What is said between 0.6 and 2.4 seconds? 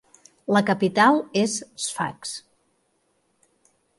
capital és Sfax.